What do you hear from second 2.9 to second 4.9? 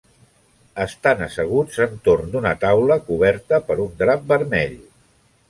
coberta per un drap vermell.